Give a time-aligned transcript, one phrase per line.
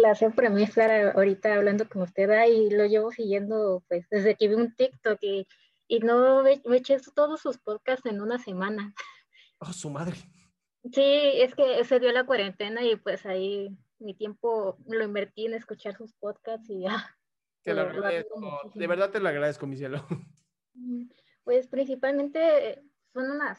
[0.00, 4.48] Placer para mí estar ahorita hablando con usted y lo llevo siguiendo pues desde que
[4.48, 5.46] vi un TikTok y,
[5.88, 8.94] y no me, me eché todos sus podcasts en una semana.
[9.58, 10.16] Oh, su madre.
[10.92, 15.54] Sí, es que se dio la cuarentena y pues ahí mi tiempo lo invertí en
[15.54, 17.16] escuchar sus podcasts y ya.
[17.62, 18.70] Te lo agradezco.
[18.74, 20.06] De verdad te lo agradezco, mi cielo.
[21.42, 22.82] Pues principalmente
[23.12, 23.58] son unas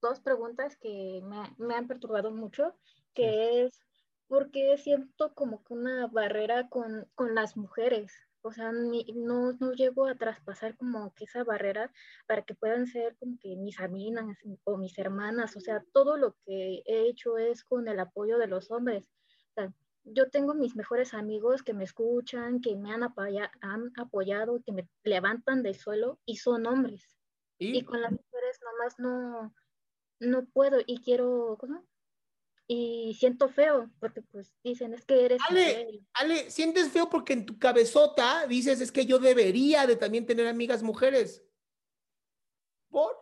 [0.00, 2.74] dos preguntas que me, me han perturbado mucho,
[3.14, 3.87] que es
[4.28, 8.12] porque siento como que una barrera con, con las mujeres.
[8.42, 11.92] O sea, ni, no, no llego a traspasar como que esa barrera
[12.26, 14.24] para que puedan ser como que mis amigas
[14.64, 15.56] o mis hermanas.
[15.56, 19.10] O sea, todo lo que he hecho es con el apoyo de los hombres.
[19.50, 19.72] O sea,
[20.04, 24.72] yo tengo mis mejores amigos que me escuchan, que me han, apoya, han apoyado, que
[24.72, 27.16] me levantan del suelo y son hombres.
[27.58, 29.54] Y, y con las mujeres nomás no,
[30.20, 31.84] no puedo y quiero, ¿cómo?
[32.70, 35.40] Y siento feo, porque pues dicen, es que eres...
[35.48, 40.26] Ale, Ale, sientes feo porque en tu cabezota dices, es que yo debería de también
[40.26, 41.42] tener amigas mujeres.
[42.90, 43.16] ¿Por?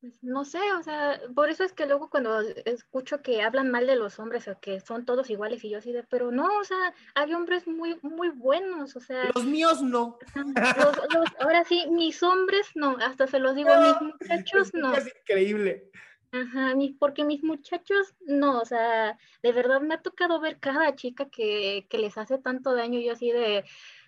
[0.00, 3.86] Pues no sé, o sea, por eso es que luego cuando escucho que hablan mal
[3.86, 6.64] de los hombres o que son todos iguales y yo así de, pero no, o
[6.64, 9.30] sea, hay hombres muy, muy buenos, o sea...
[9.32, 10.18] Los míos no.
[10.34, 14.92] Los, los, ahora sí, mis hombres no, hasta se los digo, mis muchachos no.
[14.96, 15.92] Es increíble.
[16.42, 21.30] Ajá, porque mis muchachos, no, o sea, de verdad me ha tocado ver cada chica
[21.30, 23.64] que, que les hace tanto daño, yo así de,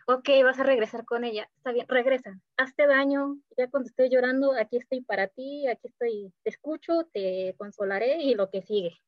[0.07, 4.53] ok, vas a regresar con ella, está bien, regresa, hazte daño, ya cuando estés llorando,
[4.53, 8.99] aquí estoy para ti, aquí estoy, te escucho, te consolaré y lo que sigue.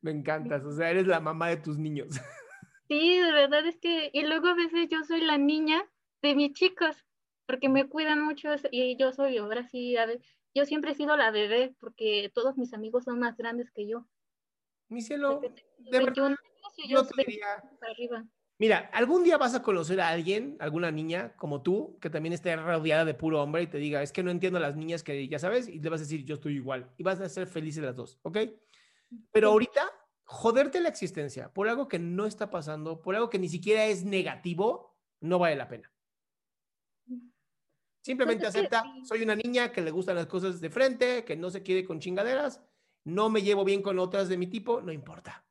[0.00, 2.08] Me encantas, o sea, eres la mamá de tus niños.
[2.88, 5.82] Sí, de verdad es que, y luego a veces yo soy la niña
[6.20, 7.06] de mis chicos,
[7.46, 11.16] porque me cuidan mucho y yo soy, ahora sí, a veces yo siempre he sido
[11.16, 14.06] la bebé porque todos mis amigos son más grandes que yo.
[14.88, 16.36] Mi cielo, de verdad,
[16.88, 18.26] yo te diría, arriba.
[18.58, 22.54] Mira, algún día vas a conocer a alguien, alguna niña como tú, que también esté
[22.54, 25.26] rodeada de puro hombre y te diga, es que no entiendo a las niñas que
[25.26, 26.92] ya sabes, y le vas a decir, yo estoy igual.
[26.96, 28.38] Y vas a ser felices las dos, ¿ok?
[29.32, 29.90] Pero ahorita,
[30.24, 34.04] joderte la existencia por algo que no está pasando, por algo que ni siquiera es
[34.04, 35.91] negativo, no vale la pena.
[38.02, 41.62] Simplemente acepta, soy una niña que le gustan las cosas de frente, que no se
[41.62, 42.60] quiere con chingaderas,
[43.04, 45.46] no me llevo bien con otras de mi tipo, no importa.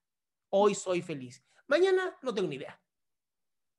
[0.50, 1.42] Hoy soy feliz.
[1.68, 2.78] Mañana no tengo ni idea.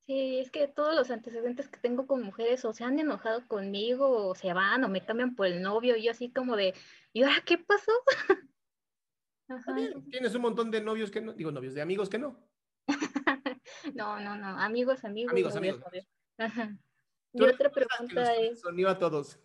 [0.07, 4.29] Sí, es que todos los antecedentes que tengo con mujeres o se han enojado conmigo
[4.29, 6.75] o se van o me cambian por el novio y yo así como de,
[7.13, 7.93] ¿y ahora qué pasó?
[10.11, 12.43] Tienes un montón de novios que no, digo novios, de amigos que no.
[13.95, 15.33] no, no, no, amigos, amigos.
[15.33, 15.83] Amigos, amigos.
[16.39, 16.75] Ajá.
[17.33, 18.61] Y otra pregunta es...
[18.61, 19.39] Sonido a todos.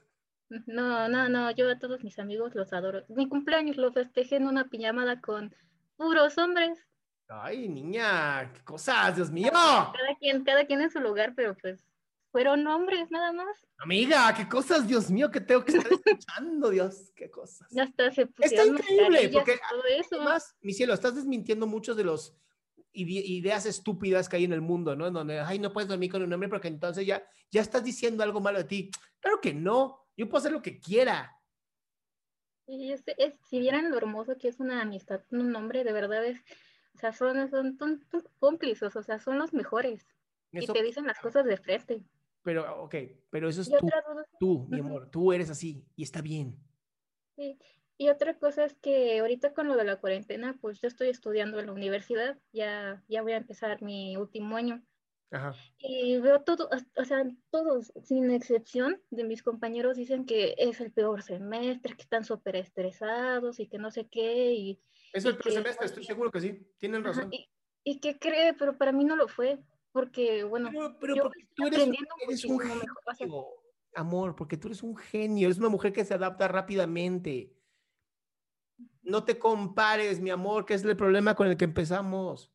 [0.50, 3.04] No, no, no, yo a todos mis amigos los adoro.
[3.10, 5.54] Mi cumpleaños lo festejé en una pijamada con
[5.98, 6.80] puros hombres.
[7.28, 9.51] Ay, niña, qué cosas, Dios mío.
[9.51, 11.86] Cada quien, cada quien en su lugar, pero pues
[12.31, 13.68] fueron hombres nada más.
[13.78, 17.68] Amiga, qué cosas, Dios mío, que tengo que estar escuchando, Dios, qué cosas.
[17.72, 20.16] Ya está, se Está increíble, porque todo eso.
[20.16, 22.33] además, mi cielo, estás desmintiendo muchos de los
[22.97, 25.07] ideas estúpidas que hay en el mundo, ¿no?
[25.07, 28.23] En donde, ay, no puedes dormir con un hombre porque entonces ya, ya estás diciendo
[28.23, 28.91] algo malo de ti.
[29.19, 31.33] Claro que no, yo puedo hacer lo que quiera.
[32.65, 33.03] Y es,
[33.49, 36.39] si vieran lo hermoso que es una amistad con un hombre, de verdad es,
[36.95, 37.77] o sea, son, son,
[38.39, 40.05] cómplices, o sea, son los mejores.
[40.51, 42.03] y te dicen las cosas de frente.
[42.44, 42.95] Pero, ok,
[43.29, 43.89] pero eso es tú,
[44.39, 46.57] tú, mi amor, tú eres así y está bien.
[47.35, 47.57] Sí,
[47.97, 51.59] y otra cosa es que ahorita con lo de la cuarentena, pues yo estoy estudiando
[51.59, 54.83] en la universidad, ya, ya voy a empezar mi último año.
[55.31, 55.55] Ajá.
[55.79, 60.91] Y veo todo, o sea, todos, sin excepción de mis compañeros, dicen que es el
[60.91, 64.53] peor semestre, que están súper estresados y que no sé qué.
[64.53, 67.29] Y, es el peor semestre, estoy seguro que sí, tienen razón.
[67.31, 67.49] y,
[67.83, 69.59] y, que cree, pero para mí no lo fue,
[69.91, 70.69] porque, bueno,
[71.01, 71.89] pero, yo tú eres,
[72.27, 72.94] eres un genio,
[73.95, 77.56] amor, porque tú eres un genio, eres una mujer que se adapta rápidamente.
[79.07, 82.51] No te compares, mi amor, que es el problema con el que empezamos.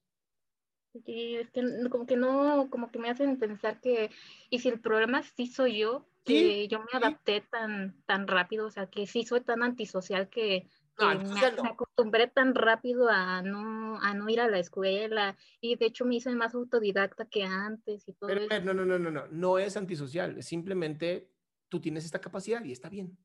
[1.06, 4.10] Sí, es que como que no, como que me hacen pensar que,
[4.50, 8.70] y si el problema sí soy yo, que yo me adapté tan, tan rápido, o
[8.70, 10.68] sea, que sí soy tan antisocial que,
[10.98, 11.40] me,
[11.70, 16.16] acostumbré tan rápido a no, a no ir a la escuela, y de hecho me
[16.16, 18.60] hice más autodidacta que antes y todo eso.
[18.60, 21.30] No, no, no, no, no, no es antisocial, simplemente
[21.70, 23.16] tú tienes esta capacidad y está bien.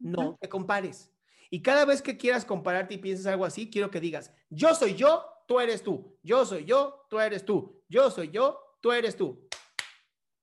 [0.00, 1.12] No te compares.
[1.50, 4.94] Y cada vez que quieras compararte y pienses algo así, quiero que digas, yo soy
[4.94, 6.16] yo, tú eres tú.
[6.22, 7.82] Yo soy yo, tú eres tú.
[7.88, 9.48] Yo soy yo, tú eres tú.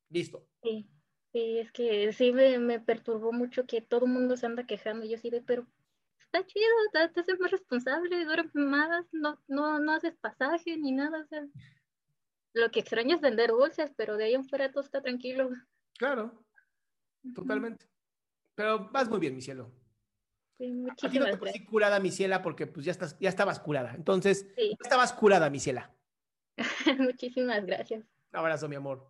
[0.10, 0.46] Listo.
[0.62, 0.90] Sí,
[1.32, 5.06] sí, es que sí me, perturbó mucho que todo el mundo se anda quejando.
[5.06, 5.66] Yo sí de, pero
[6.20, 11.22] está chido, te haces más responsable, duermes más, no, no, no haces pasaje ni nada.
[11.22, 11.48] O sea,
[12.52, 15.52] lo que extraño es vender dulces, pero de ahí en fuera todo está tranquilo.
[15.98, 16.44] Claro,
[17.34, 17.88] totalmente.
[18.56, 19.72] Pero vas muy bien, mi cielo.
[20.58, 23.94] Sí, muchísimas a ti curada, mi ciela, porque pues ya, estás, ya estabas curada.
[23.96, 24.76] Entonces, sí.
[24.82, 25.92] estabas curada, mi ciela.
[26.98, 28.04] muchísimas gracias.
[28.32, 29.08] Un abrazo, mi amor.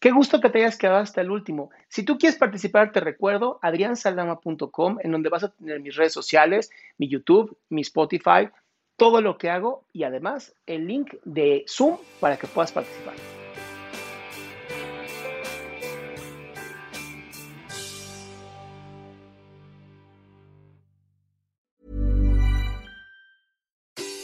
[0.00, 1.70] Qué gusto que te hayas quedado hasta el último.
[1.88, 6.70] Si tú quieres participar, te recuerdo adriansaldama.com, en donde vas a tener mis redes sociales,
[6.98, 8.50] mi YouTube, mi Spotify,
[8.96, 13.14] todo lo que hago y además el link de Zoom para que puedas participar.